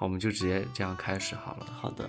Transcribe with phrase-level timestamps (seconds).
[0.00, 1.66] 好，我们就直接这样开始好了。
[1.78, 2.08] 好的，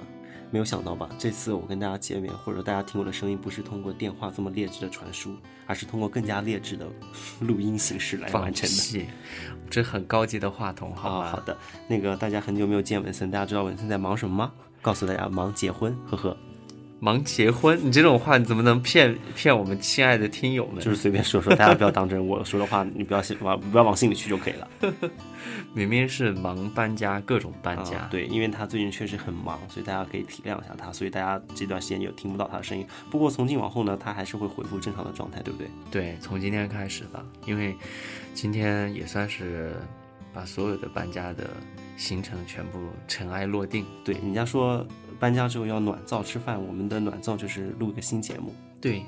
[0.49, 1.09] 没有想到吧？
[1.19, 5.35] 这次我跟大家见面，或者大家听我的声音，不是通过电话这么劣质的传输，
[5.67, 6.87] 而是通过更加劣质的
[7.41, 8.75] 录音形式来完成的。
[8.81, 9.07] 屁，
[9.69, 11.31] 这很高级的话筒，好啊，吗？
[11.31, 11.57] 好的。
[11.89, 14.53] 那个大家很久没有见文森，大家知道文森在忙什么吗？
[14.81, 16.37] 告诉大家，忙结婚，呵呵，
[17.03, 20.75] 忙结婚，你这种话你怎么能骗骗我们亲爱的听友们？
[20.79, 22.27] 就是随便说说，大家不要当真。
[22.27, 24.67] 我说的话， 你不要信，往不要往心里去就可以了。
[25.73, 27.97] 明明是忙搬家，各种搬家。
[27.97, 30.93] 啊对，因为他最近确实很忙，所以大家可以体谅一下他。
[30.93, 32.85] 所以大家这段时间有听不到他的声音。
[33.09, 35.67] 不过从今往后呢，他还是会恢复正常的状态，对不对？
[35.89, 37.75] 对，从今天开始吧，因为
[38.35, 39.73] 今天也算是
[40.31, 41.49] 把所有的搬家的
[42.01, 43.85] 行程全部尘埃落定。
[44.03, 44.83] 对，人家说
[45.19, 48.55] 搬家之后要暖灶吃饭，我们的暖灶就是录个新节目。
[48.81, 49.03] 对，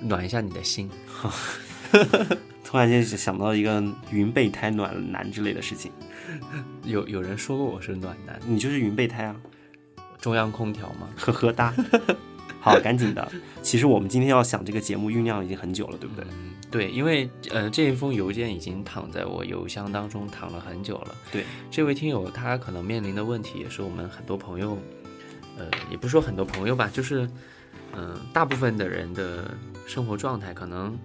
[0.00, 0.90] 暖一下你的心。
[2.64, 5.92] 突然间想到一个云备胎暖男之类的事情，
[6.84, 9.36] 有有人说过我是暖男，你就是云备胎啊，
[10.18, 11.10] 中央空调吗？
[11.18, 11.74] 呵呵哒。
[12.60, 13.30] 好，赶紧的。
[13.62, 16.24] 其实我们今天要想这个节目酝酿已经很久了，对不对？
[16.30, 21.14] 嗯，对，因为呃这一封邮件已经躺在我邮箱当中躺了很久了。
[21.32, 24.76] 对，这位听友他可能面临的问题，也是我们很多朋友，
[25.56, 27.26] 呃，也不说很多朋友吧，就是
[27.94, 29.50] 嗯、呃大部分的人的
[29.86, 30.98] 生活状态，可能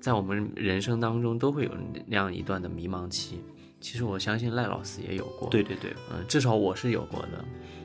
[0.00, 1.70] 在我们人生当中都会有
[2.06, 3.42] 那样一段的迷茫期。
[3.80, 7.44] 其实我相信赖老师也有过，对对对，嗯、至少我是有过的。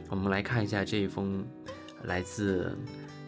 [0.10, 1.44] 我们来看一下这一封
[2.04, 2.78] 来自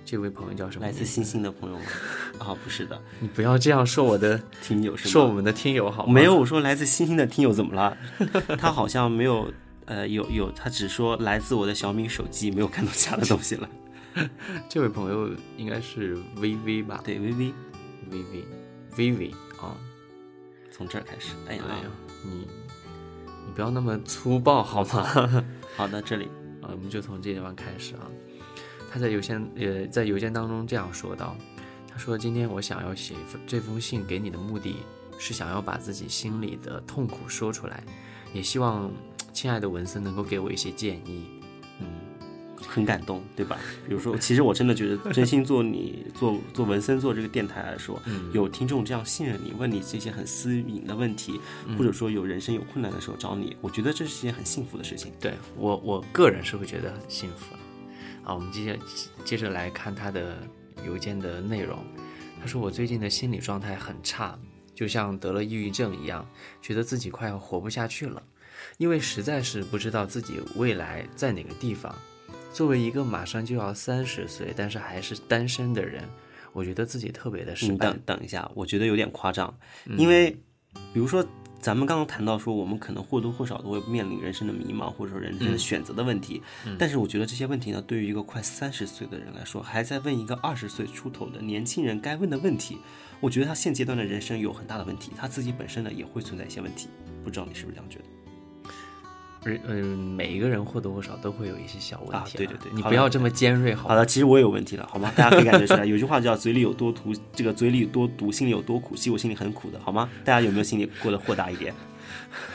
[0.10, 0.88] 这位朋友叫什么？
[0.88, 1.86] 来自星星的朋友们
[2.42, 4.98] 啊，不是的，你不要这样说我的，听友？
[4.98, 6.12] 说我们的听友好吗？
[6.12, 7.96] 没有，我说来自星星的听友怎么了？
[8.58, 9.54] 他好像没有，
[9.86, 13.70] 呃，有有，他只说来自我的小米手机，没有看到其他的东西了。
[14.68, 17.00] 这位朋友应该是微微吧？
[17.06, 17.54] 对，微微，
[18.10, 18.46] 微微，
[18.98, 19.78] 微微啊！
[20.72, 21.36] 从这儿开始。
[21.48, 21.84] 哎呀，哎呀，
[22.26, 22.48] 你
[23.46, 25.46] 你不要那么粗暴好吗？
[25.78, 26.26] 好的，这里
[26.64, 28.10] 啊，我们就从这地方开始啊。
[28.90, 31.36] 他在邮件呃在邮件当中这样说道
[31.88, 34.78] ：“他说今天我想要写一封这封信给你的目的
[35.18, 37.84] 是想要把自己心里的痛苦说出来，
[38.34, 38.92] 也希望
[39.32, 41.26] 亲爱的文森能够给我一些建议。
[41.82, 41.88] 嗯，
[42.68, 43.58] 很感动，对吧？
[43.88, 55.14] 比如说，其实我真的觉得，真心做你做做文森做这个电台来说，嗯有听众这样信任你，问你这些很私隐的问题，嗯或者说有人生有困难的时候找你，我觉得这是件很幸福的事情。
[55.22, 57.60] 对我我个人是会觉得很幸福了。
[58.30, 58.80] 好，我们接着
[59.26, 60.38] 接着来看他的
[60.86, 61.84] 邮件的内容。
[62.40, 64.38] 他说我最近的心理状态很差，
[64.76, 66.24] 就像得了抑郁症一样，
[66.62, 68.22] 觉得自己快要活不下去了，
[68.78, 71.92] 因为实在是不知道自己未来在哪个地方。
[72.54, 76.08] 作为一个马上就要三十岁，但是还是单身的人，
[76.54, 78.00] 我觉得自己特别的失败你等。
[78.06, 79.52] 等一下，我觉得有点夸张，
[79.88, 80.30] 嗯因为
[80.94, 81.26] 比如说
[81.62, 86.42] 咱们刚刚谈到说，我们可能或多或少都会面临人生的迷茫，或者说人生的嗯选择的问题。
[86.78, 92.78] 但是我觉得这些问题呢，对于一个快三十岁的人来说，还在问一个二十岁出头的年轻人该问的问题，
[93.20, 96.88] 我觉得他现阶段的人生有很大的问题，他自己本身呢也会存在一些问题。
[97.24, 98.06] 不知道你是不是这样觉得？
[99.44, 105.12] 人嗯，每一个人或多或少都会有一些小问题、啊对对对你不要这么尖锐好的，其实我也有问题了，好吗？
[105.16, 108.96] 大家可以感觉出来，有句话叫“嘴里有多毒，这个嘴里有多毒，心里有多苦”。
[108.98, 110.10] 其实我心里很苦的，好吗？
[110.26, 111.74] 大家有没有心里过得豁达一点？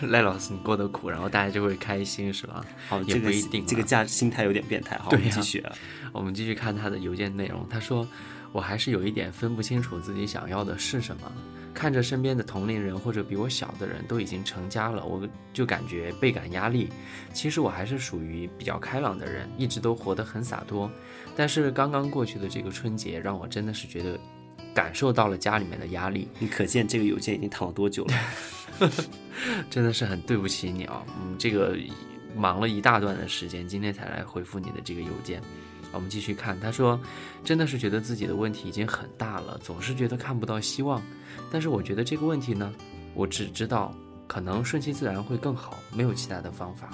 [0.09, 2.65] 赖老师，你过得苦，然后大家就会开心，是吧？
[2.89, 4.97] 好，也这个不一定啊这个价心态有点变态。
[4.99, 5.65] 好，我们继续。
[6.13, 7.67] 我们继续看他的邮件内容。
[7.69, 8.07] 他说
[8.55, 11.33] ：“我还是有一点分不清楚自己想要的是什么。
[11.75, 16.89] 看着身边的同龄人或者比我小的人都已经成家了，我就感觉倍感压力。
[17.33, 20.89] 其实我还是属于比较开朗的人，一直都活得很洒脱。
[21.35, 24.17] 但是刚刚过去的这个春节，让我真的是觉得
[24.73, 26.29] 感受到了家里面的压力。
[26.39, 28.89] 你可见这个邮件已经躺了多久了？
[29.69, 31.77] 真的是很对不起你啊，嗯，这个
[32.37, 35.43] 忙了一大段的时间，今天才来回复你的这个邮件。
[35.95, 37.01] 我们继续看，他说，
[37.45, 41.03] 真的是觉得自己的问题已经很大了，总是觉得看不到希望。
[41.51, 42.73] 但是我觉得这个问题呢，
[43.15, 43.95] 我只知道
[44.27, 46.91] 可能顺其自然会更好，没有其他的方法。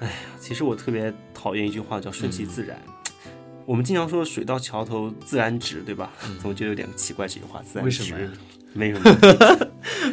[0.00, 2.80] 哎呀其实我特别讨厌一句话叫“顺嗯其自然”。
[3.64, 6.10] 我们经常说“水到桥头自然直”，对吧？
[6.40, 7.26] 怎么觉得有点奇怪？
[7.26, 8.18] 这句话自然直嗯为什么
[8.74, 8.80] 呀？
[8.80, 9.68] 没什么。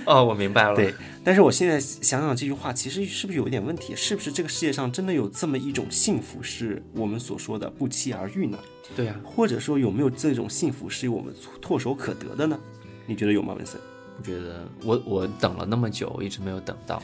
[0.06, 0.76] 哦，我明白了。
[0.76, 0.94] 对，
[1.24, 3.96] 但是我现在想想这句话，其实是不是有一点问题？
[3.96, 8.58] 是不是这个世界上真的有这么一种幸福，是我们所说的不期而遇呢？
[8.96, 12.60] 对呀、或者说有没有这种幸福是我们唾手可得的呢？
[13.06, 13.80] 你觉得有吗，文森？
[14.18, 17.02] 我觉得我我等了那么久，一直没有等到。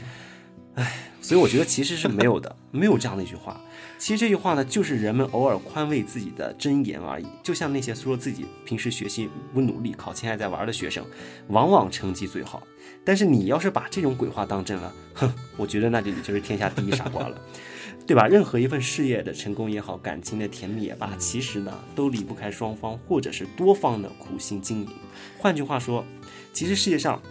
[1.21, 3.59] 所以我觉得其实是没有的， 没有这样的一句话。
[3.97, 7.25] 其实这句话呢，就是人们偶尔宽慰自己的箴言而已。
[7.43, 11.03] 就像那些说自己平时学习不努力，考前还在玩的学生，
[11.47, 12.61] 往往成绩最好。
[13.03, 17.41] 但是你要是把这种鬼话当真了，哼，我觉得那就你就是天下第一傻瓜了。
[18.05, 18.25] 对吧？
[18.25, 24.89] 任何一份事业的成功也好，感情的甜蜜也罢，其实呢，都离不开双方或者是多方的苦心经营。
[25.37, 26.05] 换句话说，
[26.53, 27.21] 其实世界上，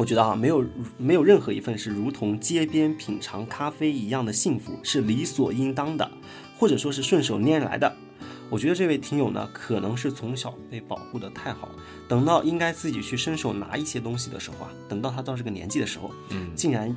[0.00, 0.64] 我觉得啊，没有
[0.96, 6.10] 没有任何一份是如同街边品尝咖啡一样的幸福是理所应当的，
[6.58, 7.94] 或者说是顺手拈来的。
[8.48, 11.68] 我觉得这位听友呢，可能是从小被保护的太好，
[12.08, 16.96] 等到应该自己去伸手拿一些东西的时候啊，等到他到这个年纪的时候，嗯，竟然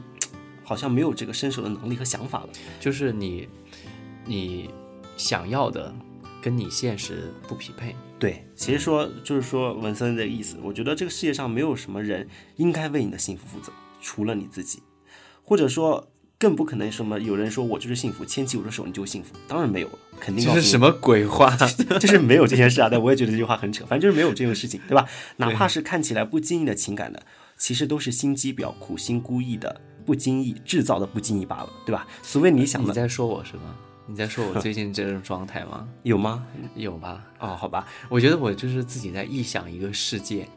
[0.63, 2.49] 好像没有这个伸手的能力和想法了。
[2.79, 3.49] 就是你
[4.25, 4.69] 你
[5.17, 5.93] 想要的
[6.43, 7.95] 跟你现实不匹配。
[8.19, 14.83] 对，其实说就是说文森的意思，我觉得这个世界上没有什么人应该为你的幸福负责，除了你自己，
[15.41, 21.55] 或者说更不可能什么有人说我就是幸福，牵起我的手你就幸福，当然没有了，肯定这是什么鬼话？
[21.99, 25.07] 就是没有这件事啊，但我也觉得这句话很扯，反正就是没有这种事情，对吧？
[25.37, 27.25] 哪怕是看起来不经意的情感的，
[27.57, 32.05] 其实都是心机婊苦心孤诣的不经意制造的不经意罢了，对吧？
[32.21, 33.75] 所谓你想的你在说我是吗？
[34.05, 35.87] 你在说我最近这种状态吗？
[36.03, 36.45] 有吗？
[36.75, 37.23] 有吧？
[37.39, 40.47] 哦，好吧，我觉得我就是自己在臆想一个世界，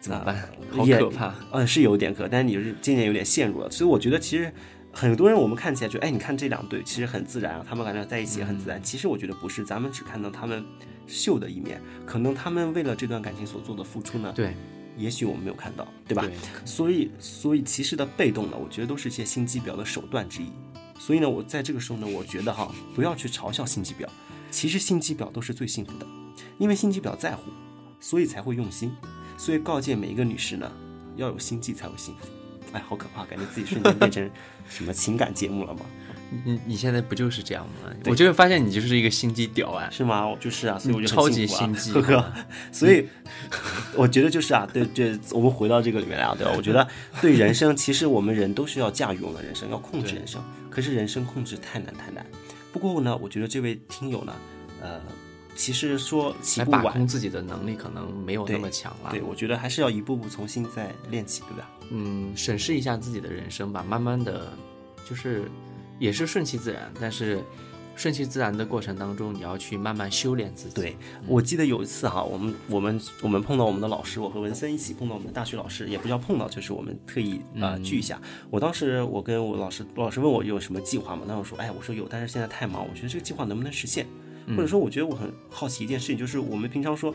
[0.00, 0.48] 怎么办？
[0.72, 1.34] 好可怕！
[1.52, 4.52] 嗯，是有点可，但是你就是渐渐有点陷入了，所以我觉得其实
[4.92, 8.82] 很多人我们看起来就哎，你看这两对其实很自然啊，他们感觉在一起也很自然。
[8.82, 10.64] 其实我觉得不是，咱们只看到他们
[11.06, 14.52] 秀的一面，可能他们为了这段感情所做的付出呢，对
[14.96, 16.22] 也许我们没有看到，对吧？
[16.22, 16.32] 对，
[16.66, 20.50] 所以，所以其实的被动呢，我觉得都是一些心机婊的手段之一。
[21.00, 24.06] 所以呢，我在这个时候呢，我觉得哈，不要去嘲笑心机婊，
[24.50, 26.06] 其实心机婊都是最幸福的，
[26.58, 27.44] 因为心机婊在乎，
[27.98, 28.94] 所以才会用心。
[29.38, 30.70] 所以告诫每一个女士呢，
[31.16, 32.26] 要有心计才会幸福。
[32.72, 34.30] 哎，好可怕，感觉自己瞬间变成
[34.68, 35.80] 什么情感节目了吗？
[36.44, 37.90] 你你现在不就是这样吗？
[38.06, 39.88] 我就会发现你就是一个心机屌啊！
[39.90, 40.26] 是吗？
[40.26, 42.32] 我就是啊，所以我就很超级心机呵呵。
[42.72, 43.08] 所以
[43.94, 46.52] 我觉得就是啊，对对，我们回到这个里面来啊，对吧？
[46.56, 46.86] 我觉得
[47.20, 50.42] 对人生，其实我们人都是要驾驭我们的人生，要控制人生。
[50.70, 52.24] 可是人生控制太难太难。
[52.72, 54.32] 不过呢，我觉得这位听友呢，
[54.80, 55.00] 呃，
[55.56, 59.10] 其实说起来把步晚，控自己的能力可能没有那么强了。
[59.10, 61.68] 对我觉得还是要一步步重新再练起，对吧？
[61.90, 64.52] 嗯，审视一下自己的人生吧，慢慢的，
[65.08, 65.50] 就是
[66.00, 67.44] 也是顺其自然，但是
[67.94, 70.74] 顺其自然的过程当中，你要去慢慢修炼自己。
[70.74, 78.20] 对，我记得有一次哈，我们我们我们碰到我们的老师，我和文森一起碰到我们的大学老师，也不叫碰到，就是我们特意呃聚一下。
[78.48, 81.22] 我当时我跟我老师，老师问我有什么计划嘛？
[81.28, 84.06] 那我说，哎，我说有，但是现在太忙，我觉得这个计划能不能实现？
[84.56, 87.14] 或者说，我觉得我很好奇一件事情，就是我们平常说。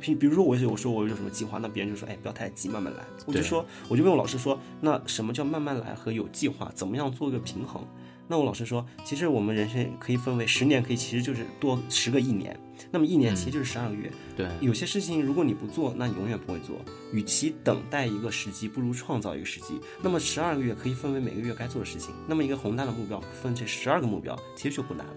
[0.00, 3.02] 比比如说我有说我有什么计划，那别人就说哎不要太急，慢慢来。
[3.26, 7.82] 我就说我就问我老师说，那什么叫慢慢来和有计划，怎么样做一个平衡？
[8.26, 12.58] 那我老师说，其实我们人生可以分为十年，可以其实就是多十个一年。
[12.90, 14.10] 那么一年其实就是十二个月。
[14.34, 16.76] 对有些事情如果你不做，那你永远不会做。
[17.12, 19.78] 与其等待一个时机，不如创造一个时机。
[20.02, 22.14] 那么十二个月可以分为每个月该做的事情。
[22.26, 25.12] 那么一个宏大的目标分这十二个目标，其实就不难了。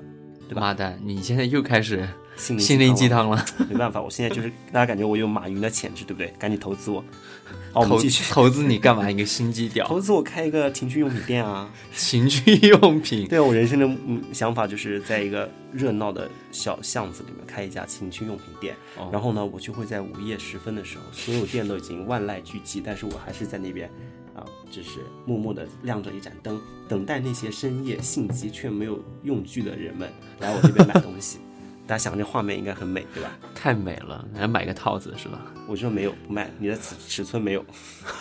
[0.47, 2.07] 对吧妈蛋，你现在又开始
[2.37, 6.33] 心灵鸡汤汤了， 没办法，我现在就是大家感觉我有马云的潜质，对不对？
[6.39, 7.03] 赶紧投资我。
[7.73, 8.23] 哦，我继续。
[8.33, 9.09] 投资你干嘛？
[9.09, 11.69] 一个心机婊，投资我开一个情趣用品店啊！
[11.93, 13.27] 情趣用品。
[13.27, 23.89] 对我人生的嗯想法就是在一个热闹的小巷子里面开一家情趣用品店，哦然后呢，我就会在午夜时分的时候，所有店都已经万籁俱寂，但是我还是在那边
[24.37, 31.39] 啊，就是默默的亮着一盏灯，等待那些深夜性急却没有用具的人们来我这边买东西。
[31.85, 33.31] 大家想这画面应该很美，对吧？
[33.55, 35.41] 太美了，还买个套子是吧？
[35.67, 37.65] 我说没有，不卖，你的尺尺寸没有，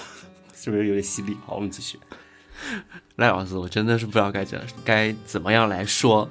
[0.54, 1.36] 是不是有点犀利？
[1.44, 1.98] 好，我们继续。
[3.16, 6.28] 赖老师，我真的是不知道该怎该怎么样来说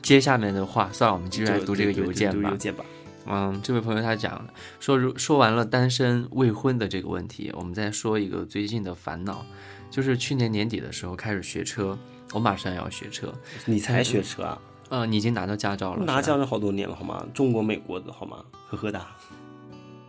[0.00, 0.88] 接下面的话。
[0.92, 2.56] 算了，我们继续来读这个邮件吧读邮。
[2.56, 2.84] 件吧。
[3.28, 4.46] 嗯，这位朋友他讲
[4.78, 9.44] 说，如说完了单身未婚的这个问题，我们再说一个最近的烦恼，
[9.90, 11.98] 就是去年年底的时候开始学车，
[12.32, 13.32] 我马上要学车。
[13.64, 14.58] 你才学车啊？
[14.90, 17.26] 嗯，你已经拿到驾照了，拿驾照好多年了，好吗？
[17.34, 18.38] 中国、美国的好吗？
[18.68, 19.06] 呵呵哒。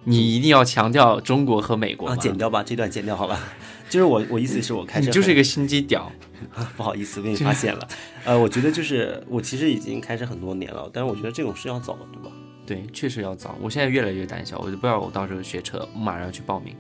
[0.04, 2.22] 你一定要强调中国和美国啊，吗？
[2.22, 3.40] 剪掉吧，这段剪掉好吧。
[3.90, 6.04] 就是我，我意思是我开车你就是一个心机婊。
[6.78, 7.88] 不好意思被你发现了。
[8.24, 12.32] 呃，我觉得就是我其实已经开车很多年了，但是我觉得这种是要早的，对吧？
[12.68, 13.58] 对，确实要早。
[13.62, 16.76] 我现在越来越胆小，我就不知道我到时候学车，我马上要去报名。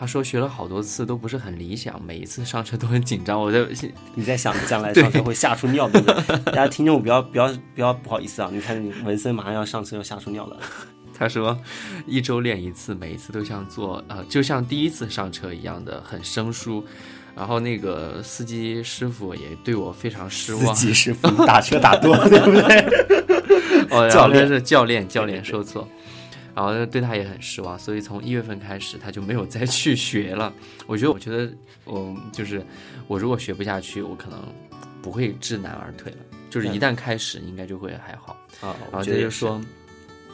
[0.00, 3.38] 他说学了好多次都不是很理想，每一次上车都很紧张。
[3.38, 3.66] 我在
[4.14, 6.38] 你在想将来上车会吓出尿，对不对？
[6.44, 8.48] 大家听众不要不要不要不好意思啊！
[8.52, 10.56] 你看你文森马上要上车要吓出尿了。
[11.12, 11.58] 他说
[12.06, 16.84] 一周练一次，每一次都像做呃，就像第一次上车一样的很生疏。
[17.38, 20.74] 然后那个司机师傅也对我非常失望。
[20.74, 23.86] 司机师傅你打车打多了，对不对？
[23.90, 25.88] 哦，教练是教练，教练说错，
[26.52, 30.52] 然后对他也很失望，所以从一月份开始他就没有再去学了。
[30.88, 31.48] 我觉得，我觉得
[31.84, 32.60] 我就是
[33.06, 34.38] 我如果学不下去，我可能
[35.00, 36.18] 不会知难而退了。
[36.50, 38.36] 就是一旦开始，应该就会还好。
[38.60, 39.60] 啊，然后他就是说，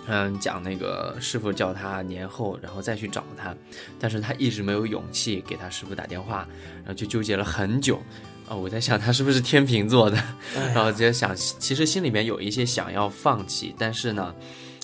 [0.07, 3.55] 嗯，讲那个师傅叫他年后，然后再去找他，
[3.99, 6.47] 但是他一直没有勇气给他师傅打电话，
[6.79, 8.01] 然后就纠结了很久。
[8.47, 10.19] 啊、我在想他是不是天秤座的，
[10.55, 14.35] 哎然后就在想，其实心里面有一些想要放弃，但是呢，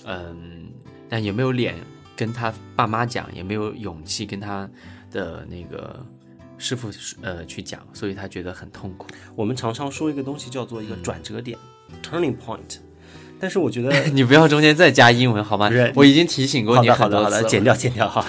[0.06, 0.70] 嗯，
[1.10, 1.74] 但也没有脸
[2.16, 4.66] 跟他爸妈讲，也没有勇气跟他
[5.10, 6.02] 的那个
[6.56, 9.06] 师傅呃去讲，所以他觉得很痛苦。
[9.36, 11.58] 我们常常说一个东西叫做一嗯个转折点、
[12.02, 12.78] （turning point），
[13.40, 15.90] 但是我觉得 你不要中间再加英文好吗不是？
[15.96, 17.42] 我已经提醒过好你的好的好的。
[17.44, 18.24] 剪掉剪掉哈。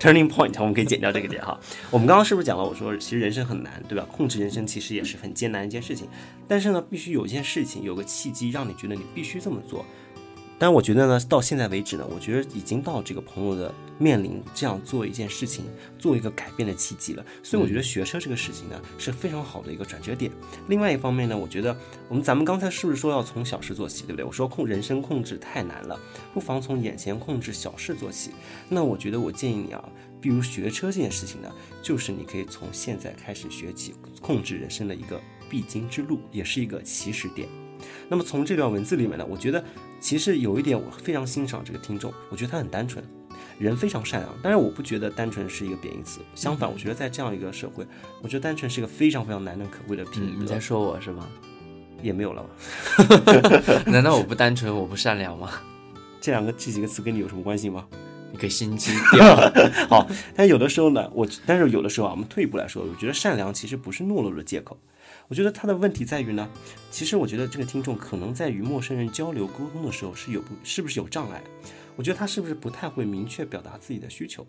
[0.00, 1.58] Turning point，我们可以剪掉这个点哈。
[1.90, 2.64] 我们刚刚是不是讲了？
[2.64, 4.06] 我说其实人生很难，对吧？
[4.10, 6.08] 控制人生其实也是很艰难一件事情。
[6.48, 9.84] 但是呢，必须有一件事情，有个契机，让你觉得你必须这么做。
[10.58, 15.64] 但是我觉得呢，到现在为止呢，我觉得已经到这个朋友的面临这样做一件事情，
[15.98, 17.24] 做一个改变的契机了。
[17.42, 20.30] 所以我觉得学车这个事情呢，是非常好的一个转折点。
[20.68, 21.76] 另外一方面呢，我觉得
[22.08, 24.24] 我们咱们刚才是不是说要从小事做起，对不对？
[24.24, 25.98] 我说控人生控制太难了，
[26.32, 28.30] 不妨从眼前控制小事做起。
[28.68, 29.84] 那我觉得我建议你啊，
[30.20, 35.20] 比如学车这件事情呢，就是你可以从现在开始学起控制人生的一个
[35.50, 37.48] 必经之路，也是一个起始点。
[38.08, 39.62] 那么从这段文字里面呢，我觉得
[40.00, 43.04] 其实有一点我非常欣赏这个听众，我觉得他很单纯，
[43.58, 44.34] 人非常善良。
[44.42, 47.86] 但是，我不觉得单纯是一个贬义词，相反，我觉得在这样一个社会，
[48.22, 50.60] 我觉得单纯是一个非常非常难能可贵的品嗯，你在。
[50.60, 51.26] 说我是吗？
[52.02, 53.82] 也没有了吧？
[53.86, 55.50] 难道我不单纯，我不善良吗？
[56.20, 57.86] 这两个这几个词跟你有什么关系吗？
[58.30, 59.50] 你个心机婊！
[59.88, 64.76] 好，但有的时候呢，我但是有的时候啊，我们退一步来说，我觉得善良其实不是懦弱的借口。
[65.28, 66.48] 我觉得他的问题在于呢，
[66.90, 71.42] 其实我觉得这个听众可能在与陌生人交流沟通的时候是有不是不是有障碍？
[71.96, 74.46] 我觉得他是不是不太会明确表达自己的需求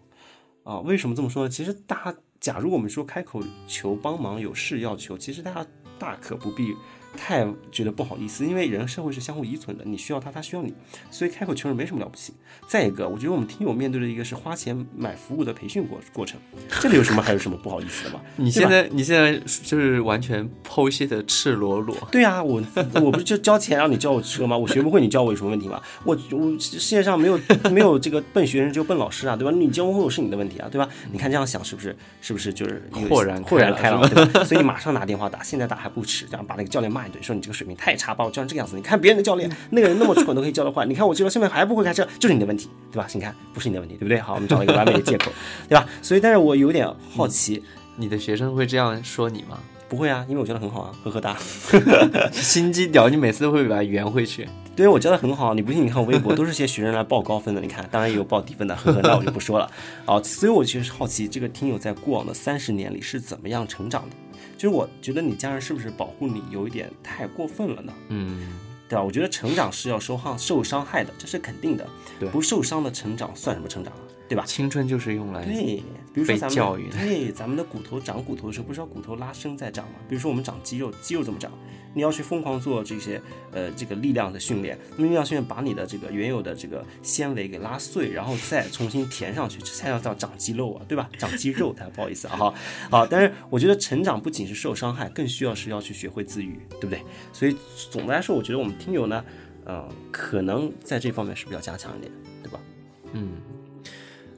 [0.64, 0.80] 啊？
[0.80, 1.50] 为什么这么说呢？
[1.50, 5.66] 其实大家假如我们说开口求帮忙，有事要求，其实大家
[5.98, 6.76] 大可不必
[7.16, 10.74] 太觉得不好意思，因为人社会是相互依存的，你需要他，他需要你，
[11.10, 12.34] 所以开口求人没什么了不起。
[12.68, 16.40] 再一个，我觉得我们听友面对的一个是花钱买服务的培训过过程，
[16.82, 18.22] 这里有什么还有什么不好意思的吗？
[18.38, 21.96] 你现在你现在就是完全剖析的赤裸裸。
[22.12, 22.64] 对啊，我
[22.96, 24.58] 我不是就交钱让你教我车吗？
[24.58, 25.82] 我学不会，你教我有什么问题吗？
[26.04, 27.40] 我我世界上没有
[27.72, 29.52] 没有这个笨学生，只有笨老师啊，对吧？
[29.56, 30.90] 你教不会我是你的问题啊，对吧？
[31.12, 34.44] 你看这样想是不是是不是就是有豁然豁然开开朗朗，对吧？
[34.44, 38.76] 所以你马上拿电话打，现在打还不迟，这样把那个教练骂一顿，说你这个水平太差，把我教成这个样子。
[38.76, 43.08] 你看别人的教练那个人那么蠢都可以教得坏，你看我教到现在还不会开车，就是你的问题，对吧？
[43.14, 44.20] 你看不是你的问题，对不对？
[44.20, 45.32] 好，我们找了一个完美的借口，
[45.70, 45.88] 对吧？
[46.02, 47.64] 所以，但是我有点好奇，
[47.96, 49.60] 你的学生会这样说你吗？
[49.88, 51.38] 不会啊，因为我教的很好啊，呵呵哒。
[52.34, 54.48] 心机屌，你每次都会把它圆回去。
[54.76, 55.86] 对我教的很好，你不信？
[55.86, 59.72] 你看我微博都是些学生来报高分的，你看，当然也有报低分的，呵呵，那我就不说了。
[60.06, 64.16] 好，所以我其实好奇，这个听友在过往的三十年里是怎么样成长的？
[64.58, 67.94] 就是我觉得你家人是不是保护你有一点太过分了呢？
[68.10, 68.54] 嗯，
[68.88, 69.04] 对吧？
[69.04, 71.88] 我觉得成长是要受伤受伤害的，这是肯定的。
[72.20, 74.00] 对不受伤的成长算什么成长啊？
[74.28, 74.44] 对吧？
[74.46, 75.84] 青春就是用来对，
[76.16, 79.96] 比如说咱们教育的对咱们的骨头长骨头的时候，不是要骨头拉伸在长吗？
[80.08, 81.52] 比如说我们长肌肉，肌肉怎么长？
[81.94, 91.10] 你要去疯狂做这些呃这个力量的训练，那么力量训练把你的这个原有的这个纤维给拉碎，然后再重新填上去，这才叫叫长肌肉啊，对吧？
[91.18, 92.56] 长肌肉，才不好意思啊，好，
[92.90, 97.02] 好，但是我觉得成长不仅是受伤害，更需要是要去学会自愈，对不对？
[97.32, 97.56] 所以
[97.92, 99.24] 总的来说，我觉得我们听友呢，
[99.66, 102.12] 呃，可能在这方面是比较加强一点，
[102.44, 102.60] 对吧？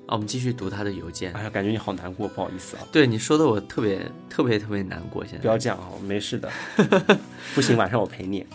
[0.07, 1.33] 啊，我们继续读他的邮件。
[1.33, 2.83] 哎呀，感觉你好难过，不好意思啊。
[2.91, 5.23] 对你说的，我特别特别特别难过。
[5.25, 6.49] 现在不要这样啊，没事的。
[7.53, 8.45] 不行，晚上我陪你。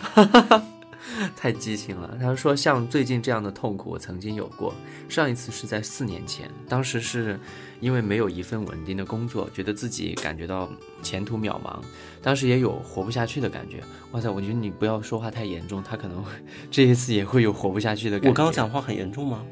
[1.35, 2.17] 太激情了。
[2.19, 4.73] 他说，像最近这样的痛苦，我曾经有过。
[5.09, 7.39] 上一次是在四年前，当时是
[7.79, 10.69] 因为没有一份稳定的工作，觉得自己感觉到
[11.01, 11.79] 前途渺茫，
[12.21, 13.83] 当时也有活不下去的感觉。
[14.11, 16.23] 哇塞，我觉得你不要说话太严重，他可能
[16.71, 18.29] 这一次也会有活不下去的感觉。
[18.29, 19.43] 我刚刚讲话很严重吗？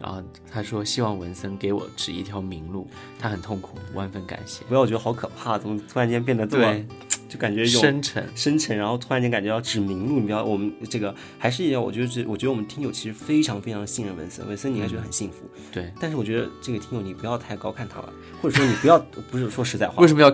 [0.00, 2.88] 然后他说，希望文森给我指一条明路，
[3.18, 4.64] 他很痛苦，万分感谢。
[4.66, 6.86] 不要，我觉得好可怕，怎么突然间变得这么对，
[7.30, 8.28] 就感觉有深沉。
[8.34, 10.18] 深沉，然后突然间感觉要指明路。
[10.18, 15.48] 你不要，我们这个还是一样，我觉得这，我觉得我们听友其实非常非常信任文森，文森你应该觉得很幸福。
[15.72, 18.98] 对，但是我觉得这个听友你不要太高看他了，或者说你不要，
[19.30, 20.30] 不是说实在话为，什么要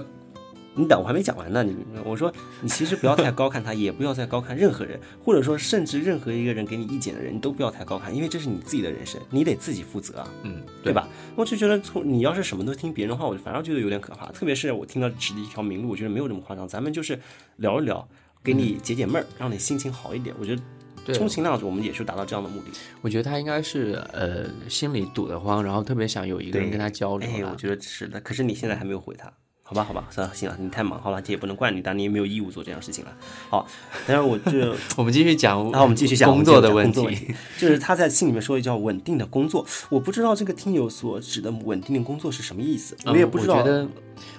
[0.76, 1.64] 你等我还没讲完呢。
[1.64, 10.28] 你我说你其实不要太高看他，也不要再高看任何人，或者说甚至任何一个人给你意见的人，你都不要太高看，因为这是你自己的人生，你得自己负责啊。
[10.42, 11.09] 嗯，对吧？
[11.35, 14.30] 我就觉得从你要是什么都听别人的话，我就反而觉得有点可怕。
[14.33, 16.68] 特别是我听到指的一条明路，我觉得没有这么夸张。
[16.68, 17.18] 咱们就是
[17.56, 18.06] 聊一聊，
[18.45, 20.35] 给你解解闷儿，让你心情好一点。
[20.38, 20.62] 我觉得
[21.04, 22.66] 对充其量我们也是达到这样的目的。
[23.00, 28.21] 我觉得他应该是呃心里堵得慌，然后特别想有一个人跟他交流哎，我觉得是的。
[28.21, 29.33] 可是你现在还没有回他，
[29.69, 33.13] 好吧，好吧，算了，行了，你太忙，好了，这也不能怪你，但你也没有义务做这样事情了。
[33.51, 33.67] 好，
[34.07, 37.35] 但是我就， 我们继续讲， 然后我们继续讲工作的问题。
[37.59, 43.57] 就是他在信里面说叫稳定的工作，我不知道这个听友所指的稳定的工作是什么意思，我也不知道。
[43.57, 43.89] 嗯我觉得，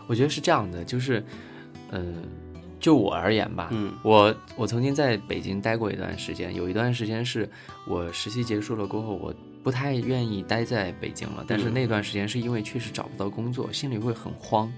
[0.08, 1.22] 我觉得是这样的，就是，
[1.92, 2.24] 嗯、
[2.80, 7.50] 就我而言吧，嗯，我我曾经在北京待过一段时间，有一段时间是
[7.86, 9.34] 我实习结束了过后，我
[9.68, 14.72] 不太愿意待在北京了，但是那段时间是因为确实找不到工作，心里会很慌。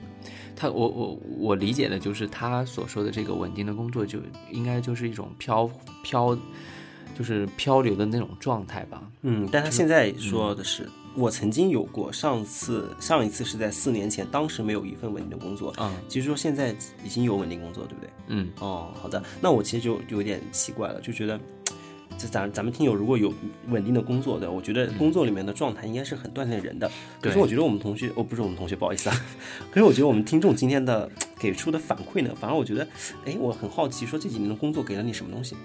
[0.55, 4.17] 他，我我我理解的就是他所说的这个稳定的工作，就
[4.51, 5.69] 应该就是一种漂
[6.01, 6.36] 漂，
[7.15, 9.08] 就是漂流的那种状态吧。
[9.22, 18.10] 嗯，但他现在说的是，我曾经有过，上次上一次是在四年前，当时没有一份稳定的工作，嗯其实说现在已经有稳定工作，对不对？
[18.29, 21.39] 嗯哦，好的，那我其实就就有点奇怪了，就觉得。
[22.19, 23.33] 这咱咱们听友如果有
[23.69, 26.91] 稳定的工作的，我觉得工作里面的状态应该是很锻炼人的。
[27.21, 29.25] 可是我觉得我们同学，哦，不是我们同学，不好意思啊。
[29.71, 31.09] 可是我觉得我们听众今天的
[31.39, 32.85] 给出的反馈呢，反而我觉得，
[33.25, 35.55] 哎，我很好奇，说这几年的工作给了你什么东西？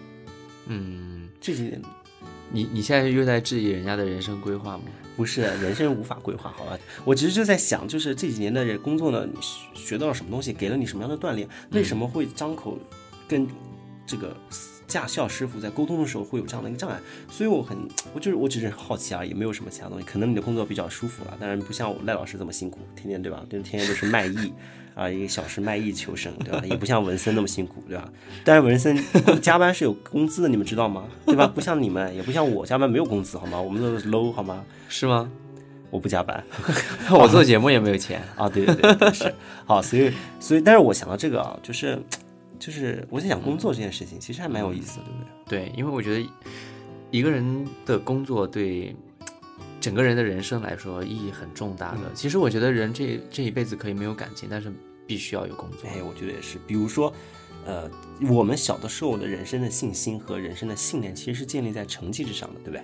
[0.66, 1.82] 嗯，这几年
[2.52, 4.84] 你你现在又在质疑人家的人生规划吗？
[5.16, 6.78] 不是人生无法规划，好吧？
[7.04, 9.26] 我其实就在想，就是这几年的工作呢，
[9.74, 11.48] 学到了什么东西，给了你什么样的锻炼？
[11.72, 12.78] 为什么会张口
[13.26, 13.46] 跟
[14.06, 14.36] 这个
[14.86, 16.98] 驾校师傅在沟通的时候会有这样的一个障碍？
[17.30, 17.76] 所以我很，
[18.12, 20.04] 我就是我只是好奇而已，没有什么其他东西。
[20.04, 23.42] 可能你的工作比较舒服了，当然不像我赖老师这么辛苦，天天对吧？
[23.50, 24.52] 就天天都是卖艺。
[24.94, 26.62] 啊，一个小时卖艺求生，对吧？
[26.64, 28.08] 也不像文森那么辛苦，对吧？
[28.44, 28.96] 但是文森
[29.42, 31.06] 加班是有工资的，你们知道吗？
[31.26, 31.48] 对吧？
[31.48, 33.60] 不像你们，也不像我加班没有工资，好吗？
[33.60, 34.64] 我们都是 low，好吗？
[34.88, 35.28] 是吗？
[35.90, 36.44] 我不加班
[37.10, 38.22] 我做节目也没有钱。
[38.36, 39.34] 啊，对对对对是
[39.66, 42.00] 好，所以所以，但是我想到这个啊，就是
[42.64, 45.66] 就是我在想工作这件事情，其实还蛮有意思的，对不对？
[45.66, 46.26] 对，因为我觉得
[47.10, 48.96] 一个人的工作对
[49.80, 52.10] 整个人的人生来说意义很重大的。
[52.14, 54.72] 其实我觉得人这这一辈子可以没有感情，但是
[55.06, 55.86] 必须要有工作。
[55.90, 56.58] 哎，我觉得也是。
[56.66, 57.12] 比如说，
[57.66, 57.90] 呃，
[58.30, 62.82] 我们小的时候的人生的信心和人生的信念，其实是建立在成绩之上的，对不对？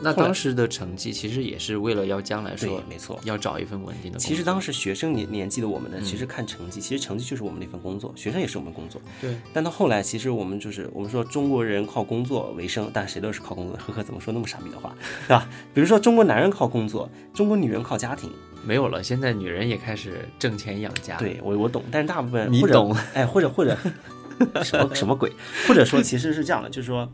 [0.00, 3.18] 那当时的成绩其实也是为了要将来说，没错。
[3.24, 4.18] 要找一份稳定的。
[4.18, 9.00] 其实当时学生年年纪的我们呢，其实看成绩，其实成绩就是我们的一份工作，学生也是我们工作。
[9.20, 13.76] 对，但到后来，其实我们就是我们说中国人靠工作为生，但谁都是靠工作。
[13.76, 14.94] 呵呵，怎么说那么傻逼的话，
[15.26, 15.48] 对吧？
[15.74, 18.30] 比如说中国男人靠工作，中国女人靠家庭。
[18.64, 23.74] 没有了，现在女人也开始挣钱养家。，对我我懂，但是大部分或者你懂，哎，或者或者
[24.62, 25.32] 什么什么鬼，
[25.66, 27.08] 或者说其实是这样的，就是说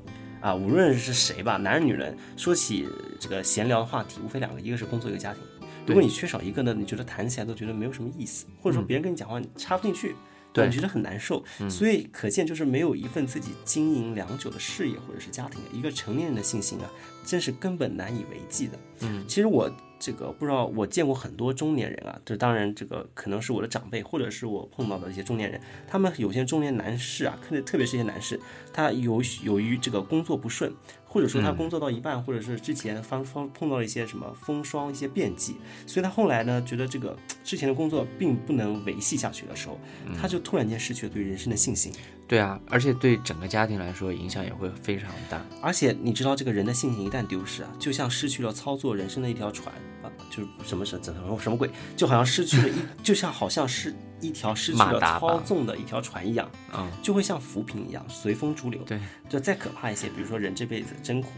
[0.44, 2.86] 啊，无论是谁吧，男人女人说起
[3.18, 5.42] 这个闲聊的话题，无非两个，一个是工作，一个家庭。
[5.86, 10.14] 如果你缺少一个呢，你觉得谈起来都觉得没有什么意思，或者说别人跟你讲话你插不进去。
[10.52, 16.88] 对你觉得很难受，所以可见就是没有一份自己经营良久的事业或者是家庭，一个成年人的信心啊，
[17.26, 18.78] 真是根本难以为继的。
[19.00, 19.68] 嗯，其实我
[20.04, 28.38] 这个不知道，我见过很多中年人啊，这当然这个可能是我的长辈，或者是我碰到的一些中年人，他们有些中年男士啊，特别特别是一些男士，
[28.70, 30.70] 他由由于这个工作不顺，
[31.14, 35.54] 或者说他工作到一半，或者是之前方方碰到了一些什么风霜、一些变季，
[35.86, 39.78] 所以他后来呢，觉得这个之前的工作并不能维系下去的时候，
[40.20, 41.92] 他就突然间失去了对人生的信心。
[42.26, 45.40] 对啊，而且对整个家庭来说影响也会非常大。
[45.62, 49.72] 而且你知道，这个人的信心一旦丢失啊，就像失去了操作人生的一条船
[50.02, 52.72] 啊，就是什么什怎么什么鬼，就好像失去了一，
[53.04, 58.80] 就像好像是一条失去了操纵的一条船一样，嗯，就会像浮萍一样随风逐流。
[58.82, 58.98] 对，
[59.28, 61.28] 就再可怕一些，比如说人这辈子真苦，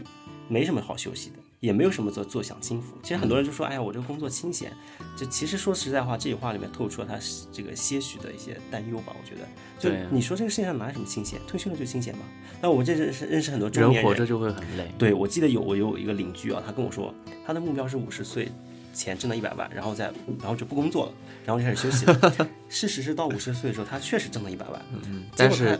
[0.47, 2.97] 没什么好休息的，也没有什么做坐享清福。
[3.01, 4.71] 其实很多人就说，哎呀，我这个工作清闲。
[5.17, 7.17] 就其实说实在话，这句话里面透出了他
[7.51, 9.15] 这个些许的一些担忧吧。
[9.19, 9.47] 我觉得，
[9.79, 11.39] 就你说这个世界上哪有什么清闲？
[11.47, 12.21] 退休了就清闲嘛。
[12.61, 14.91] 那我这认识认识很多中年人活着就会很累。
[14.97, 17.11] 对，我记得有我有一个邻居啊，他跟我说，
[17.45, 18.51] 他的目标是五十岁
[18.97, 20.05] 前挣到一百万，然后再
[20.39, 21.11] 然后就不工作了，
[21.45, 22.47] 然后就开始休息了。
[22.67, 25.79] 事实是到五十岁的时候，他确实挣了一百万，嗯，但是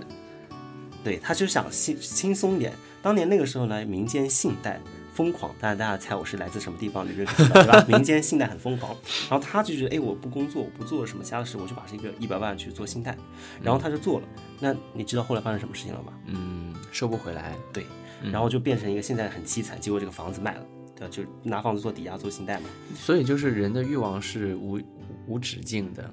[1.03, 2.71] 对他就想轻轻松一点。
[3.01, 4.79] 当年那个时候呢，民间信贷
[5.13, 7.85] 疯狂，当然大家猜我是来自什么地方，你就知道对吧？
[7.89, 8.95] 民间信贷很疯狂，
[9.29, 13.15] 然后他就觉得，哎，我不工作，我不做什么其他的事，我就把这个一百万去做信贷，
[13.61, 14.27] 然后他就做了。
[14.59, 16.13] 那你知道后来发生什么事情了吗？
[16.27, 17.53] 嗯收不回来。
[17.71, 17.85] 对，
[18.31, 20.65] 然后就变成一个现在很凄惨，结果这个房子卖了，
[20.97, 21.11] 对吧？
[21.11, 22.65] 就拿房子做抵押做信贷嘛。
[22.95, 24.81] 所以就是人的欲望是无
[25.27, 26.09] 无止境的。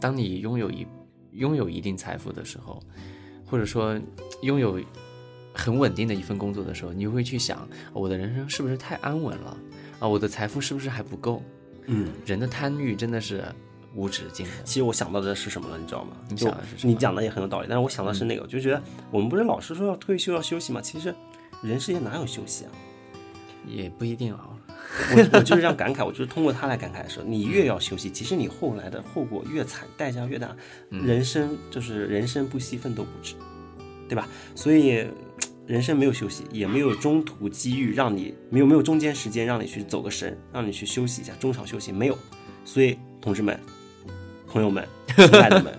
[0.00, 0.86] 当你拥有一
[1.32, 2.82] 拥有一定财富的时候，
[3.44, 4.00] 或者说
[4.42, 4.80] 拥有
[5.54, 9.56] 很稳定的一份工作的时候，你会去想，我的人生是不是太安稳了
[9.98, 10.08] 啊？
[10.08, 11.42] 我的财富是不是还不够？
[11.86, 13.44] 嗯，人的贪欲真的是
[13.94, 14.52] 无止境的。
[14.64, 15.78] 其实我想到的是什么了？
[15.78, 16.16] 你知道吗？
[16.28, 20.80] 你就想的是什么你讲的也很有道理，但是我想的是那个，我就觉得我们不是老是说要退休要休息吗？
[20.80, 21.14] 其实
[21.62, 22.72] 人世间哪有休息啊？
[23.66, 24.48] 也不一定啊。
[25.14, 30.54] 我我就是这样感慨，我就是通过他来感慨说，你越要休息，其实你后来的后果越惨，代价越大，
[30.90, 33.34] 人生就是人生不息，奋斗不止，
[34.08, 34.28] 对吧？
[34.54, 35.06] 所以
[35.66, 42.18] 人生没有休息，也没有中途机遇让你没有没有中间时间让你去走个神，让你去休息一下，中场休息没有。
[42.64, 43.58] 所以同志们、
[44.46, 45.72] 朋友们、亲爱的们，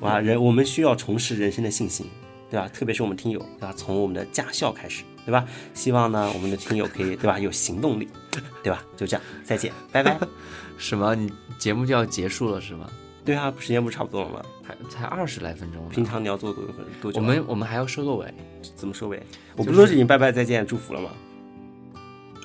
[0.00, 2.06] 哇，人我们需要重拾人生的信心，
[2.50, 2.68] 对吧？
[2.68, 3.72] 特别是我们听友，对吧？
[3.76, 5.44] 从我们的驾校开始，对吧？
[5.74, 7.38] 希望呢，我们的听友可以，对吧？
[7.38, 8.08] 有行动力，
[8.62, 8.82] 对吧？
[8.96, 10.18] 就这样，再见，拜拜。
[10.78, 11.14] 什么？
[11.14, 12.88] 你节目就要结束了是吗？
[13.24, 14.42] 对啊，时间不是差不多了吗？
[14.62, 15.90] 还才二十来分钟呢。
[15.90, 17.22] 平常你要做多久分多久啊？
[17.22, 18.32] 我们我们还要收个尾
[18.76, 19.22] 怎么收尾？
[19.56, 21.10] 我不是说已经拜拜再见祝福了吗？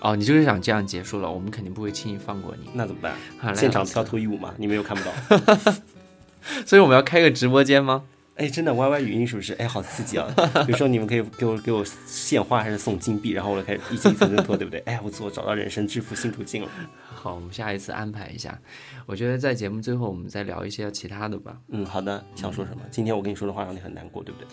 [0.02, 2.70] 哦，你就是想这样结束了，我们肯定不会轻易放过你。
[2.74, 3.14] 那怎么办
[3.56, 4.54] 现场跳脱衣舞吗？
[4.58, 5.74] 你们又看不到。
[6.66, 8.04] 所以我们要开个直播间吗？
[8.40, 9.54] 哎，真的 YY 语音是不是？
[9.56, 10.26] 哎，好刺激啊！
[10.66, 14.80] 比如说你们可以给我给我献花还是送金币，然后我就开始一级一层层脱，对不对？
[14.86, 16.70] 哎，不错，找到人生致富新途径了。
[17.14, 18.58] 好，我们下一次安排一下。
[19.06, 21.58] 我觉得在节目最后，我们再聊一些其他的吧。
[21.68, 22.82] 嗯，好的，想说什么？
[22.90, 24.48] 今天我跟你说的话让你很难过，对不对？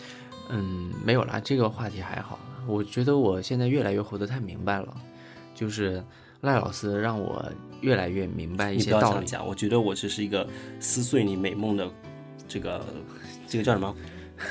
[0.50, 2.40] 嗯，没有啦，这个话题还好。
[2.66, 4.96] 我觉得我现在越来越活得太明白了，
[5.54, 6.02] 就是
[6.40, 7.44] 赖老师让我
[7.82, 9.14] 越来越明白一些道理。
[9.18, 10.44] 样讲，我觉得我只是一个
[10.80, 11.88] 撕碎你美梦的
[12.48, 12.84] 这个
[13.46, 13.94] 这个叫什么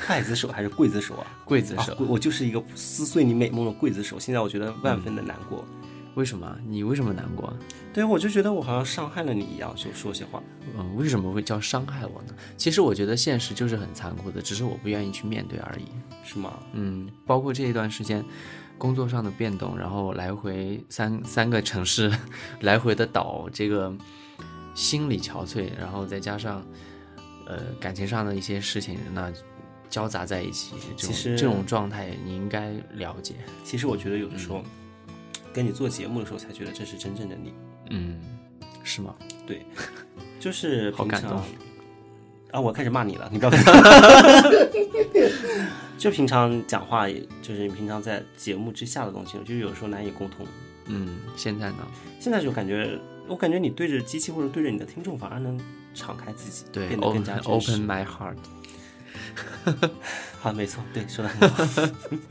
[0.08, 1.26] 刽子手还是刽子手啊？
[1.46, 4.18] 刽子手，啊我就是一个撕碎你美梦的刽子手。
[4.18, 5.64] 现在我觉得万分的难过。
[6.14, 6.56] 为什么？
[6.66, 7.52] 你为什么难过？
[7.92, 10.42] 对，我就觉得我好像伤害了你一样，就说些话。
[10.74, 12.34] 嗯，为什么会叫伤害我呢？
[12.56, 15.84] 其实我觉得现实就是很残酷的，只是我不愿意去面对而已。
[16.24, 16.54] 是吗？
[16.72, 18.24] 嗯，包括这一段时间
[18.78, 22.10] 工作上的变动，然后来回三三个城市
[22.62, 23.94] 来回的倒，这个
[24.74, 26.64] 心理憔悴，然后再加上
[27.46, 29.32] 呃感情上的一些事情，那
[29.88, 33.34] 交杂在一起，其实这种状态你应该了解。
[33.64, 34.62] 其实我觉得有的时候，
[35.52, 37.54] 跟你做节目的时候才觉得这是真正的你。
[37.90, 38.20] 嗯，
[38.82, 39.14] 是吗？
[39.46, 39.64] 对，
[40.40, 41.40] 就是 好感动
[42.50, 42.60] 啊！
[42.60, 43.64] 我开始骂你了，你不要看。
[45.96, 50.46] 就平常讲话，也就是你平常在节目之下的东西，就是有时候难以沟通。
[50.86, 51.78] 嗯，现在呢？
[52.20, 55.58] 现在就感觉，我感觉你对着机器或者对着你的听众，反而能
[55.96, 58.36] 敞开自己，对变得更加，open my heart。
[60.38, 61.64] 好，没错，对，说的很好。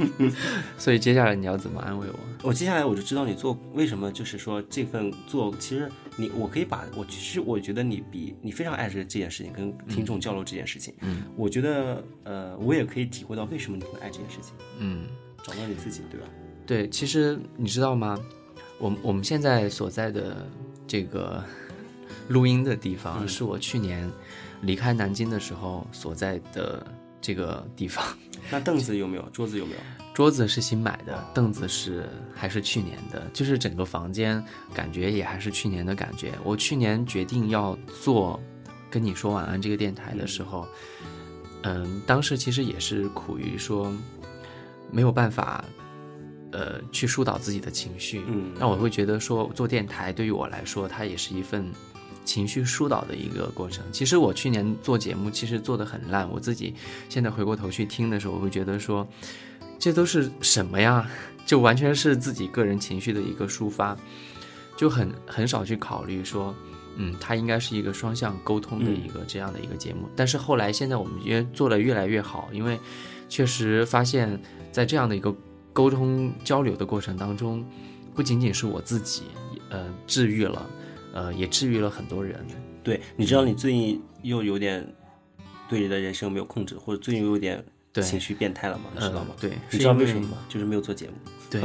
[0.77, 2.19] 所以接下来你要怎么安慰我？
[2.43, 15.05] 我接下来我就知道你做为什么，就是说这份做，其实你我可以把我其实我觉得你比你非常爱这这件事情，跟听众交流这件事情，嗯，我觉得呃，我也可以体会到为什么你会爱这件事情，嗯。
[15.43, 16.25] 找到你自己，对吧？
[16.65, 18.19] 对，其实你知道吗？
[18.79, 20.43] 我们我们现在所在的
[20.87, 21.43] 这个
[22.27, 24.09] 录音的地方，是我去年
[24.61, 26.85] 离开南京的时候所在的
[27.21, 28.03] 这个地方。
[28.51, 29.23] 那凳子有没有？
[29.31, 29.79] 桌子有没有？
[30.13, 34.41] 桌子是新买的，凳子是还是去年的，就是整个房间
[34.73, 36.33] 感觉也还是去年的感觉。
[36.43, 38.39] 我去年决定要做
[38.89, 40.65] 跟你说晚安这个电台的时候，
[41.63, 43.91] 嗯，当时其实也是苦于说
[44.89, 45.65] 没有办法，
[46.51, 48.23] 呃，去疏导自己的情绪。
[48.25, 51.69] 嗯那我会觉得说做电台对于我来说，它也是一份
[52.25, 53.85] 情绪疏导的一个过程。
[53.91, 56.73] 其实我去年做节目，其实做的很烂，我自己
[57.07, 59.07] 现在回过头去听的时候，我会觉得说，
[59.79, 61.07] 这都是什么呀？
[61.45, 63.95] 就完全是自己个人情绪的一个抒发，
[64.75, 66.53] 就很很少去考虑说。
[66.97, 72.79] 嗯，它应该是一个双向沟通的一个这样的一个节目，但是后来现在我们也做的越来越好，因为
[73.27, 75.35] 确实发现，在这样的一个
[75.73, 77.65] 沟通交流的过程当中，
[78.15, 79.23] 不仅仅是我自己，
[79.69, 80.65] 呃，治愈了，
[81.15, 82.45] 呃，也治愈了很多人。
[82.83, 84.85] 对，你知道你最近又有点
[85.69, 88.91] 对你的人生没有控制，或者最近又有点对情绪变态了吗？
[88.93, 89.29] 你知道吗？
[89.29, 90.37] 呃对你知道为为什么吗？
[90.49, 91.13] 就是没有做节目。
[91.49, 91.63] 对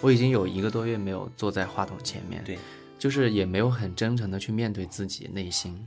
[0.00, 2.58] 我已经有一个多月没有坐在话筒前面，对，
[2.98, 5.86] 就是也没有很真诚的去面对自己内心，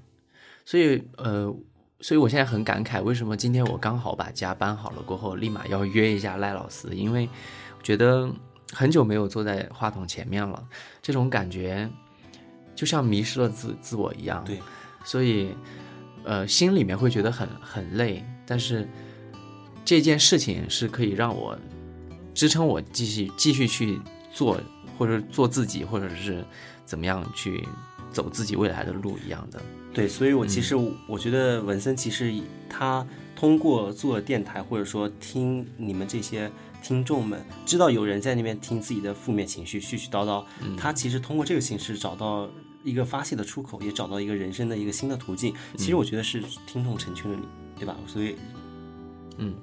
[0.64, 1.54] 所以呃，
[2.00, 7.28] 所以我现在很感慨，为什么今天我刚好把家搬好了过后，立马要约一下赖老师，因为
[7.84, 8.32] 觉得
[8.72, 10.66] 很久没有坐在话筒前面了，
[11.02, 11.90] 这种感觉
[12.76, 14.60] 就像迷失了自自我一样，对，
[15.04, 15.56] 所以
[16.24, 18.88] 呃心里面会觉得很很累，但是
[19.84, 21.58] 这件事情是可以让我
[22.34, 24.00] 支撑我继续继续去
[24.32, 24.60] 做，
[24.98, 26.46] 或者做自己，或者是
[26.86, 27.68] 怎么样去
[28.12, 29.62] 走自己未来的路一样的。
[29.94, 32.34] 对，所以我其实嗯我觉得文森其实
[32.70, 33.06] 他
[33.36, 36.50] 通过做电台，或者说听你们这些
[36.82, 42.50] 听众们，知道有人在那边听自己的负面情绪絮絮叨叨，嗯他其实通过这个形式找到
[42.84, 45.54] 一个发泄的出口，也找到一个人生的一个新的途径。
[45.78, 47.46] 其嗯实我觉得是听众成全了你，
[47.78, 47.96] 对吧？
[48.08, 48.36] 所以，
[49.38, 49.56] 嗯，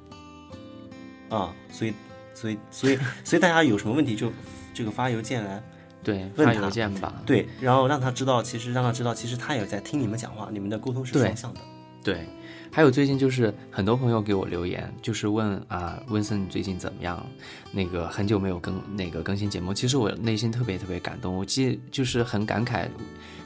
[1.28, 1.92] 啊，所以，
[2.34, 4.32] 所以，所以， 所以大家有什么问题就
[4.72, 5.62] 这个发邮件来。
[6.04, 7.20] 对，发邮件吧。
[7.26, 11.60] 对，然后让他知道，其实让他知道，其实他也在听你们讲话，你们的沟通是双向的。
[12.08, 12.24] 对，
[12.72, 17.22] 还有最近就是很多朋友给我留言，就是问啊，温森你最近怎么样？
[17.70, 22.88] 那个很久没有更那个更新节目，其实我内心特别特别感动，我记就是很感慨，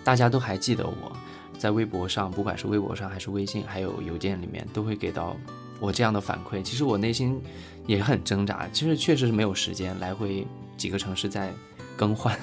[0.05, 1.13] 大家都还记得我
[1.59, 5.37] 在微博上，不管是微博上还是微信，还有邮件里面，都会给到
[5.81, 6.63] 我这样的反馈。
[6.63, 7.41] 其实我内心
[7.89, 10.47] 也很挣扎，其实确实是没有时间来回
[10.77, 11.53] 几个城市在
[11.97, 12.39] 更换，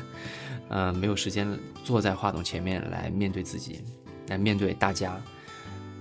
[0.68, 1.48] 呃，没有时间
[1.86, 3.80] 坐在话筒前面来面对自己，
[4.28, 5.18] 来面对大家。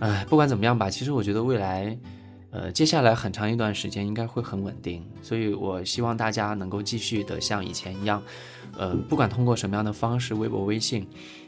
[0.01, 1.99] 哎，不管怎么样吧，其实我觉得未来，
[2.51, 8.23] 呃，接下来很长一段时间应该会很稳定，所以我希望大家能够继续的像以前一样，
[8.77, 11.07] 呃，不管通过什么样的方式，微博、微信，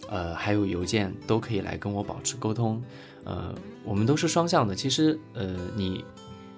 [0.08, 2.82] 呃，还有邮件，都可以来跟我保持沟通。
[3.24, 6.04] 呃，我们都是双向的，其实，呃，你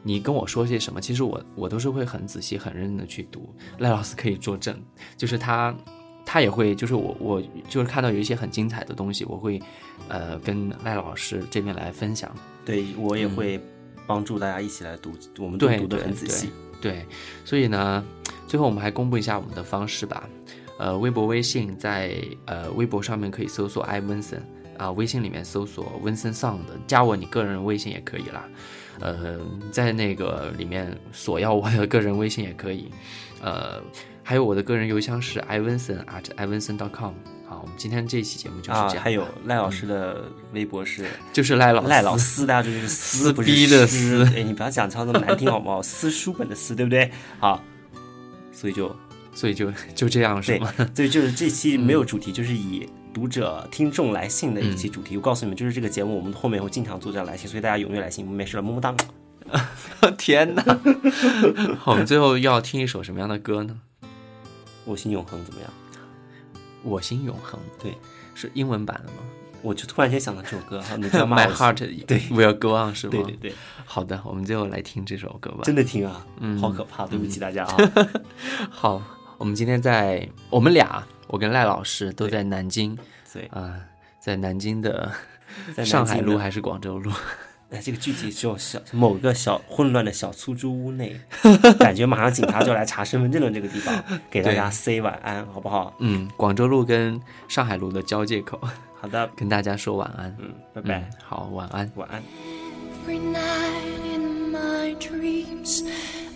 [0.03, 3.55] 你跟我说些什么，其实我我都是会很仔细、很认真的去读。
[3.79, 4.81] 赖老师可以作证，
[5.17, 5.75] 就是他。
[6.25, 9.61] 他也会，就是我，我就是看到有一些很精彩的东西，我会，
[10.09, 12.35] 呃，跟赖老师这边来分享。
[12.65, 13.61] 对我也会
[14.07, 16.51] 帮助大家一起来读，我们都对读的对很仔细。
[16.81, 17.05] 对，
[17.45, 18.05] 所以呢，
[18.47, 20.29] 最后我们还公布一下我们的方式吧。
[20.79, 24.43] 呃，微博、微信在呃微博上面可以搜索艾文森
[24.79, 28.49] 啊，微信里面搜索温森桑的，加我你个人微信也可以啦。
[29.01, 29.39] 呃，
[29.71, 32.91] 在那个里面索要我的个人微信也可以。
[33.41, 33.83] 呃，
[34.23, 37.13] 还有我的个人邮箱是 ivenson at ivenson.com。
[37.47, 39.05] 好，我们今天这一期节目就是啊这，样。
[39.05, 45.81] 还有赖老师的微博是 就是赖老赖老师师，大家就是撕撕不是逼的撕撕，哎，你不要讲唱那么难听好不好？
[45.83, 47.11] 撕书本的撕，对不对？
[47.39, 47.63] 好，
[48.53, 48.95] 所以就
[49.35, 55.17] 所以就就这样是对吗？，所以就是这期没有主题，就是以读者听众来信的一期主题。
[55.17, 58.27] 我告诉你们，就是这个节目，我们后面会经常做这样来信，所以大家踊跃来信。
[58.27, 58.95] 没事了，么么哒。
[60.17, 60.63] 天哪！
[61.79, 63.81] 好，我们最后要听一首什么样的歌呢？
[64.85, 65.71] 我心永恒怎么样？
[66.83, 67.97] 我心永恒，对，
[68.35, 69.19] 是英文版的吗
[69.63, 70.97] 我就突然间想到这首歌，哈？
[71.25, 71.47] My。
[71.49, 73.13] heart 对 will go on 是吗？
[73.13, 75.61] 对对对，好的，我们最后来听这首歌吧。
[75.63, 77.77] 真的听啊，嗯好可怕，对不起大家啊。
[78.69, 79.01] 好，
[79.39, 82.99] 我们今天在我们俩，我跟赖老师都在南京
[83.33, 83.79] 对，啊、
[84.19, 85.13] 在南京的
[85.77, 87.13] 在上海路还是广州路？
[87.73, 91.19] 哎，这个具体只有小某个小混乱的小出租屋内，
[91.81, 95.95] 感觉马上警察就要来查身份证的这个地方，给大家 say 晚安，好不好？
[96.01, 98.61] 嗯，广州路跟上海路的交界口，
[99.01, 100.37] 好的， 跟大家说晚安。
[100.39, 101.91] 嗯，拜嗯拜，，好，晚安。
[101.97, 102.23] 晚安。
[103.07, 105.83] Every night in my dreams,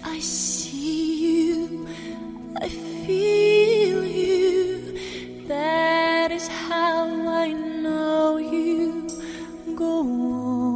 [0.03, 1.87] I see you,
[2.55, 4.81] I feel you.
[5.49, 9.07] That is how I know you
[9.77, 10.76] go on.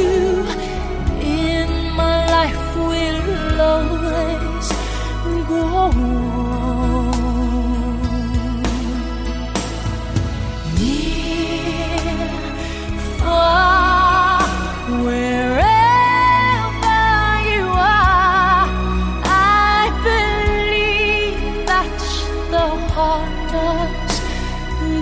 [5.51, 5.91] go.
[10.77, 12.29] Near,
[13.19, 14.41] far,
[15.05, 15.67] wherever
[17.51, 18.67] you are,
[19.25, 21.99] I believe that
[22.51, 24.15] the heart does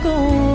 [0.03, 0.48] go